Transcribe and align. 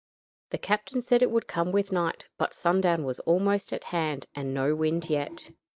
The 0.49 0.57
captain 0.57 1.03
said 1.03 1.21
it 1.21 1.29
would 1.29 1.45
come 1.47 1.71
with 1.71 1.91
night, 1.91 2.25
but 2.39 2.55
sundown 2.55 3.03
was 3.03 3.19
almost 3.19 3.71
at 3.71 3.83
hand 3.83 4.25
and 4.33 4.51
no 4.51 4.73
wind 4.75 5.11
yet. 5.11 5.51